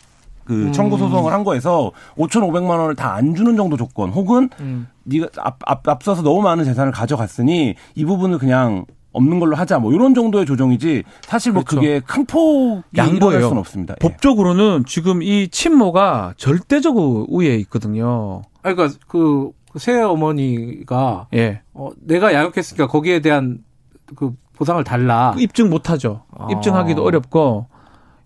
그 0.44 0.66
음. 0.66 0.72
청구 0.72 0.98
소송을 0.98 1.32
한 1.32 1.42
거에서 1.42 1.90
5,500만 2.16 2.68
원을 2.68 2.94
다 2.94 3.14
안 3.14 3.34
주는 3.34 3.56
정도 3.56 3.76
조건 3.76 4.10
혹은 4.10 4.50
음. 4.60 4.88
네가 5.04 5.28
앞, 5.38 5.58
앞, 5.66 5.88
앞서서 5.88 6.22
너무 6.22 6.42
많은 6.42 6.64
재산을 6.64 6.90
가져갔으니 6.92 7.74
이 7.94 8.04
부분을 8.04 8.38
그냥 8.38 8.84
없는 9.14 9.40
걸로 9.40 9.56
하자 9.56 9.78
뭐 9.78 9.92
이런 9.94 10.12
정도의 10.14 10.44
조정이지 10.44 11.04
사실 11.22 11.52
뭐 11.52 11.62
그렇죠. 11.62 11.80
그게 11.80 12.00
큰 12.00 12.26
폭이 12.26 12.82
양보할 12.96 13.40
수는 13.40 13.56
없습니다. 13.58 13.94
예. 13.94 14.06
법적으로는 14.06 14.84
지금 14.86 15.22
이 15.22 15.48
친모가 15.48 16.34
절대적 16.36 16.96
우위에 16.96 17.54
있거든요. 17.56 18.42
아 18.62 18.74
그러니까 18.74 18.98
그 19.08 19.52
새 19.76 20.00
어머니가 20.00 21.26
예. 21.34 21.62
어, 21.72 21.90
내가 22.00 22.32
양육했으니까 22.32 22.86
거기에 22.86 23.20
대한 23.20 23.58
그 24.14 24.32
보상을 24.56 24.82
달라. 24.84 25.32
그 25.34 25.42
입증 25.42 25.68
못 25.68 25.90
하죠. 25.90 26.22
아. 26.36 26.46
입증하기도 26.50 27.02
어렵고 27.02 27.66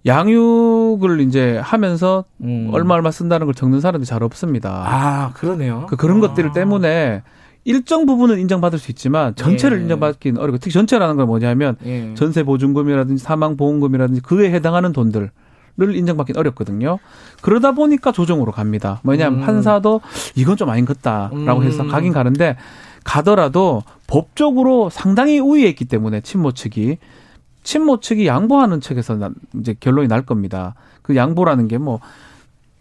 양육을 0.05 1.21
이제 1.21 1.59
하면서 1.59 2.25
음. 2.43 2.71
얼마 2.73 2.95
얼마 2.95 3.11
쓴다는 3.11 3.47
걸 3.47 3.55
적는 3.55 3.81
사람이 3.81 4.05
잘 4.05 4.23
없습니다. 4.23 4.85
아, 4.87 5.33
그러네요. 5.33 5.87
그 5.89 5.97
그런 5.97 6.19
아. 6.19 6.29
것들 6.29 6.53
때문에 6.53 7.23
일정 7.69 8.07
부분은 8.07 8.39
인정받을 8.41 8.79
수 8.79 8.91
있지만 8.91 9.35
전체를 9.35 9.77
예. 9.79 9.83
인정받기는 9.83 10.41
어렵고 10.41 10.57
특히 10.57 10.73
전체라는 10.73 11.17
건 11.17 11.27
뭐냐면 11.27 11.77
예. 11.85 12.15
전세 12.15 12.43
보증금이라든지 12.43 13.23
사망 13.23 13.59
보험금이라든지 13.59 14.23
그에 14.23 14.51
해당하는 14.51 14.93
돈들 14.93 15.31
를 15.77 15.95
인정받기는 15.95 16.37
어렵거든요. 16.41 16.99
그러다 17.41 17.71
보니까 17.71 18.11
조정으로 18.11 18.51
갑니다. 18.51 19.01
뭐냐면 19.05 19.41
음. 19.41 19.45
판사도 19.45 20.01
이건 20.35 20.57
좀 20.57 20.71
아닌 20.71 20.85
것다라고 20.85 21.63
해서 21.63 21.85
음. 21.85 21.89
가긴 21.89 22.13
가는데 22.13 22.57
가더라도 23.05 23.85
법적으로 24.09 24.91
상당히 24.91 25.39
우위에 25.39 25.69
있기 25.69 25.85
때문에 25.85 26.21
친모 26.23 26.51
측이 26.53 26.99
친모 27.63 28.01
측이 28.01 28.27
양보하는 28.27 28.81
측에서 28.81 29.31
이제 29.61 29.77
결론이 29.79 30.09
날 30.09 30.23
겁니다. 30.23 30.75
그 31.03 31.15
양보라는 31.15 31.69
게 31.69 31.79
뭐 31.79 32.01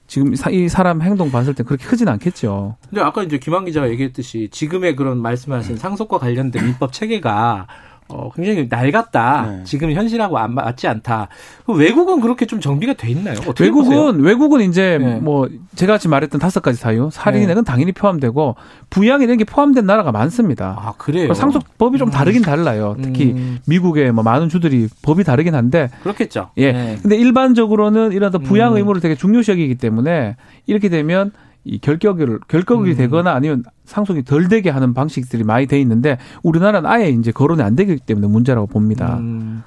지금 0.07 0.33
이 0.51 0.69
사람 0.69 1.01
행동 1.01 1.29
봤을 1.29 1.53
때 1.53 1.63
그렇게 1.63 1.85
크진 1.85 2.07
않겠죠. 2.07 2.77
근데 2.89 3.01
아까 3.01 3.23
이제 3.23 3.37
김한 3.37 3.65
기자가 3.65 3.89
얘기했듯이 3.89 4.47
지금의 4.51 4.95
그런 4.95 5.21
말씀하신 5.21 5.77
상속과 5.77 6.17
관련된 6.17 6.63
민법 6.65 6.93
체계가 6.93 7.67
어, 8.09 8.31
굉장히 8.33 8.67
낡았다. 8.69 9.47
네. 9.49 9.63
지금 9.65 9.91
현실하고 9.91 10.37
안 10.37 10.53
맞지 10.53 10.87
않다. 10.87 11.27
외국은 11.67 12.21
그렇게 12.21 12.45
좀 12.45 12.61
정비가 12.61 12.93
돼 12.93 13.09
있나요? 13.09 13.35
외국은 13.59 13.83
보세요? 13.83 14.23
외국은 14.23 14.61
이제 14.61 14.97
네. 14.99 15.15
뭐 15.15 15.49
제가 15.75 15.97
지금 15.97 16.11
말했던 16.11 16.39
다섯 16.39 16.61
가지 16.61 16.77
사유, 16.77 17.09
살인액은 17.11 17.63
네. 17.63 17.71
당연히 17.71 17.91
포함되고 17.91 18.55
부양이 18.89 19.25
이런 19.25 19.37
게 19.37 19.43
포함된 19.43 19.85
나라가 19.85 20.11
많습니다. 20.11 20.77
아 20.79 20.93
그래요? 20.97 21.33
상속법이 21.33 21.97
좀 21.97 22.07
음. 22.07 22.11
다르긴 22.11 22.41
달라요. 22.41 22.95
특히 23.01 23.31
음. 23.31 23.59
미국의 23.67 24.11
뭐 24.13 24.23
많은 24.23 24.47
주들이 24.47 24.87
법이 25.01 25.23
다르긴 25.23 25.55
한데 25.55 25.89
그렇겠죠. 26.03 26.51
예. 26.57 26.71
네. 26.71 26.97
근데 27.01 27.17
일반적으로는 27.17 28.13
이런 28.13 28.31
부양 28.31 28.73
음. 28.73 28.77
의무를 28.77 29.01
되게 29.01 29.15
중요시 29.15 29.51
여기기 29.51 29.75
때문에 29.75 30.37
이렇게 30.65 30.89
되면 30.89 31.31
이 31.67 31.79
결격을 31.79 32.39
결격이 32.47 32.91
음. 32.91 32.95
되거나 32.95 33.33
아니면 33.33 33.63
상속이 33.85 34.23
덜 34.23 34.47
되게 34.47 34.69
하는 34.69 34.93
방식들이 34.93 35.43
많이 35.43 35.67
돼 35.67 35.79
있는데 35.81 36.17
우리나라는 36.43 36.89
아예 36.89 37.09
이제 37.09 37.31
거론이 37.31 37.61
안 37.61 37.75
되기 37.75 37.97
때문에 37.97 38.27
문제라고 38.27 38.67
봅니다. 38.67 39.17
음. 39.19 39.63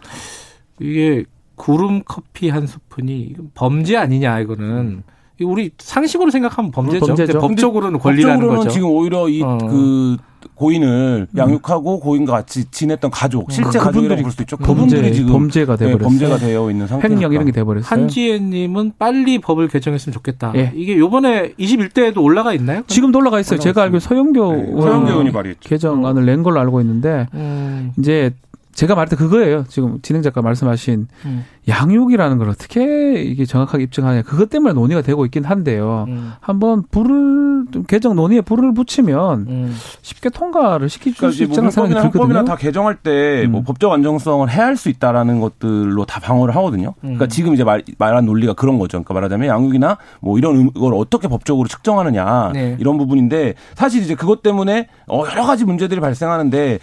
이게 0.80 1.24
구름 1.56 2.02
커피 2.04 2.48
한 2.48 2.66
스푼이 2.66 3.34
범죄 3.54 3.96
아니냐 3.98 4.40
이거는 4.40 5.02
우리 5.44 5.70
상식으로 5.78 6.30
생각하면 6.30 6.70
범죄죠. 6.70 7.06
범죄죠. 7.06 7.38
법적으로는 7.38 7.98
권리라는 7.98 8.36
법적으로는 8.36 8.58
거죠. 8.64 8.70
지금 8.70 8.90
오히려 8.90 9.28
이그 9.28 9.46
어. 9.46 10.30
고인을 10.54 11.26
음. 11.30 11.38
양육하고 11.38 12.00
고인과 12.00 12.32
같이 12.32 12.70
지냈던 12.70 13.10
가족, 13.10 13.48
음. 13.48 13.50
실제 13.50 13.78
그, 13.78 13.84
가족이라고 13.84 14.22
볼 14.22 14.30
수도 14.30 14.42
있죠. 14.42 14.56
그분들이 14.56 15.12
지금 15.14 15.32
범죄가 15.32 15.76
되버렸어요. 15.76 15.98
네, 15.98 16.04
범죄가 16.04 16.38
되어 16.38 16.70
있는 16.70 16.86
상태. 16.86 17.08
횡령 17.08 17.32
이런 17.32 17.46
게 17.46 17.52
돼 17.52 17.64
버렸어요. 17.64 17.88
한지혜 17.88 18.38
님은 18.38 18.92
빨리 18.98 19.38
법을 19.38 19.68
개정했으면 19.68 20.12
좋겠다. 20.14 20.52
예. 20.56 20.72
이게 20.74 20.96
요번에 20.98 21.52
21대에도 21.58 22.22
올라가 22.22 22.52
있나요? 22.54 22.82
지금도 22.86 23.18
올라가 23.18 23.40
있어요. 23.40 23.58
제가 23.58 23.82
알기로 23.82 24.00
서영교 24.00 24.52
네, 24.52 24.80
서영교 24.82 25.10
의원이 25.10 25.32
발의했죠. 25.32 25.68
개정안을 25.68 26.24
낸 26.26 26.42
걸로 26.42 26.60
알고 26.60 26.80
있는데 26.82 27.26
음. 27.34 27.92
이제 27.98 28.32
제가 28.80 28.94
말할 28.94 29.10
때 29.10 29.16
그거예요. 29.16 29.64
지금 29.68 29.98
진행 30.00 30.22
작가 30.22 30.40
말씀하신 30.40 31.06
음. 31.26 31.44
양육이라는 31.68 32.38
걸 32.38 32.48
어떻게 32.48 33.20
이게 33.20 33.44
정확하게 33.44 33.84
입증하냐. 33.84 34.22
그것 34.22 34.48
때문에 34.48 34.72
논의가 34.72 35.02
되고 35.02 35.26
있긴 35.26 35.44
한데요. 35.44 36.06
음. 36.08 36.32
한번 36.40 36.84
불을 36.90 37.66
개정 37.86 38.16
논의에 38.16 38.40
불을 38.40 38.72
붙이면 38.72 39.40
음. 39.48 39.76
쉽게 40.00 40.30
통과를 40.30 40.88
시킬 40.88 41.14
그러니까 41.14 41.36
수 41.36 41.42
있다는 41.42 41.70
생각이 41.70 41.92
들거든요. 41.92 42.22
법이나 42.22 42.44
다 42.44 42.56
개정할 42.56 42.96
때뭐 42.96 43.60
음. 43.60 43.64
법적 43.64 43.92
안정성을 43.92 44.48
해할 44.48 44.78
수 44.78 44.88
있다라는 44.88 45.40
것들로 45.40 46.06
다 46.06 46.18
방어를 46.18 46.56
하거든요. 46.56 46.94
그러니까 47.02 47.26
음. 47.26 47.28
지금 47.28 47.52
이제 47.52 47.64
말, 47.64 47.82
말한 47.98 48.24
논리가 48.24 48.54
그런 48.54 48.78
거죠. 48.78 48.92
그러니까 48.92 49.12
말하자면 49.12 49.46
양육이나 49.46 49.98
뭐 50.20 50.38
이런 50.38 50.72
걸 50.72 50.94
어떻게 50.94 51.28
법적으로 51.28 51.68
측정하느냐 51.68 52.52
네. 52.54 52.76
이런 52.80 52.96
부분인데 52.96 53.56
사실 53.74 54.02
이제 54.02 54.14
그것 54.14 54.42
때문에 54.42 54.86
어, 55.06 55.24
여러 55.30 55.44
가지 55.44 55.66
문제들이 55.66 56.00
발생하는데 56.00 56.78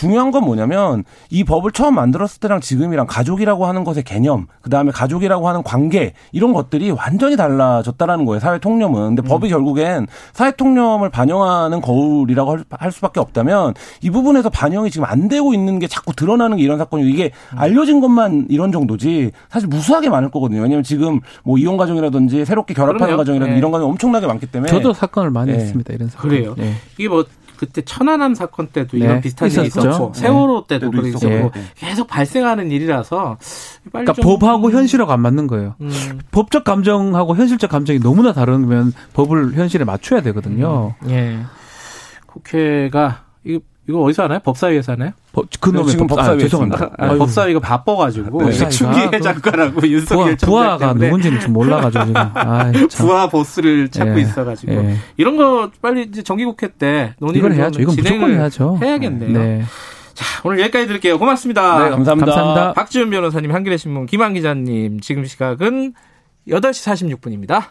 중요한 0.00 0.30
건 0.30 0.44
뭐냐면 0.44 1.04
이 1.28 1.44
법을 1.44 1.72
처음 1.72 1.96
만들었을 1.96 2.40
때랑 2.40 2.60
지금이랑 2.60 3.06
가족이라고 3.06 3.66
하는 3.66 3.84
것의 3.84 4.02
개념, 4.04 4.46
그 4.62 4.70
다음에 4.70 4.90
가족이라고 4.90 5.46
하는 5.46 5.62
관계 5.62 6.14
이런 6.32 6.54
것들이 6.54 6.90
완전히 6.90 7.36
달라졌다라는 7.36 8.24
거예요. 8.24 8.40
사회 8.40 8.58
통념은. 8.58 9.08
근데 9.08 9.22
음. 9.22 9.28
법이 9.28 9.50
결국엔 9.50 10.06
사회 10.32 10.52
통념을 10.52 11.10
반영하는 11.10 11.82
거울이라고 11.82 12.60
할 12.70 12.92
수밖에 12.92 13.20
없다면 13.20 13.74
이 14.00 14.08
부분에서 14.08 14.48
반영이 14.48 14.90
지금 14.90 15.04
안 15.04 15.28
되고 15.28 15.52
있는 15.52 15.78
게 15.78 15.86
자꾸 15.86 16.16
드러나는 16.16 16.56
게 16.56 16.62
이런 16.62 16.78
사건이 16.78 17.06
이게 17.06 17.30
음. 17.52 17.58
알려진 17.58 18.00
것만 18.00 18.46
이런 18.48 18.72
정도지 18.72 19.32
사실 19.50 19.68
무수하게 19.68 20.08
많을 20.08 20.30
거거든요. 20.30 20.62
왜냐하면 20.62 20.82
지금 20.82 21.20
뭐 21.44 21.58
이혼 21.58 21.76
가정이라든지 21.76 22.46
새롭게 22.46 22.72
결합하는 22.72 23.18
가정이라든지 23.18 23.52
네. 23.52 23.58
이런 23.58 23.70
가정 23.70 23.90
엄청나게 23.90 24.26
많기 24.26 24.46
때문에 24.46 24.70
저도 24.70 24.94
사건을 24.94 25.30
많이 25.30 25.52
네. 25.52 25.58
했습니다. 25.58 25.92
이런 25.92 26.08
사건. 26.08 26.30
그래요. 26.30 26.54
네. 26.56 26.72
이게 26.96 27.06
뭐 27.06 27.26
그때 27.60 27.82
천안함 27.82 28.34
사건 28.34 28.68
때도 28.68 28.96
네. 28.96 29.04
이런 29.04 29.20
비슷한 29.20 29.50
일이 29.50 29.66
있었고 29.66 30.12
네. 30.12 30.20
세월호 30.20 30.64
때도 30.66 30.90
그랬었고 30.90 31.28
네. 31.28 31.50
계속 31.74 32.06
발생하는 32.06 32.70
일이라서 32.70 33.36
그러니까 33.92 34.14
법하고 34.14 34.70
현실하고 34.70 35.12
안 35.12 35.20
맞는 35.20 35.46
거예요. 35.46 35.74
음. 35.82 36.20
법적 36.30 36.64
감정하고 36.64 37.36
현실적 37.36 37.68
감정이 37.68 38.00
너무나 38.00 38.32
다르면 38.32 38.94
법을 39.12 39.52
현실에 39.52 39.84
맞춰야 39.84 40.22
되거든요. 40.22 40.94
음. 41.02 41.10
예. 41.10 41.38
국회가 42.24 43.24
이거 43.44 43.60
이거 43.90 44.02
어디서 44.02 44.22
하나요? 44.22 44.38
법사위에서 44.44 44.92
하나요? 44.92 45.10
법, 45.32 45.46
그놈의 45.60 45.88
지금 45.88 46.06
법, 46.06 46.22
사위 46.22 46.36
아, 46.36 46.38
죄송합니다. 46.38 46.90
아, 46.96 47.14
법사위가 47.14 47.58
바빠가지고 47.58 48.44
네. 48.44 48.68
추기의 48.68 49.20
작가라고 49.20 49.86
윤석열 49.86 50.36
부하, 50.36 50.76
가 50.78 50.92
누군지는 50.92 51.40
좀 51.40 51.52
몰라가지고 51.52 52.06
지금 52.06 52.30
아이, 52.34 52.72
부하 52.86 53.28
보스를 53.28 53.88
찾고 53.88 54.18
예. 54.18 54.22
있어가지고 54.22 54.72
예. 54.72 54.96
이런 55.16 55.36
거 55.36 55.70
빨리 55.82 56.04
이제 56.04 56.22
정기국회 56.22 56.68
때 56.78 57.14
논의를 57.18 57.52
해야죠. 57.54 57.82
이건 57.82 57.96
무조건 57.96 58.30
해야죠. 58.32 58.78
해야겠네요. 58.80 59.38
네. 59.38 59.62
자, 60.14 60.24
오늘 60.44 60.60
여기까지 60.60 60.86
드릴게요. 60.86 61.18
고맙습니다. 61.18 61.84
네, 61.84 61.90
감사합니다. 61.90 62.26
감사합니다. 62.26 62.72
박지훈 62.74 63.10
변호사님, 63.10 63.52
한겨레 63.52 63.76
신문 63.76 64.06
김한 64.06 64.34
기자님, 64.34 65.00
지금 65.00 65.24
시각은 65.24 65.94
8시 66.48 67.18
46분입니다. 67.18 67.64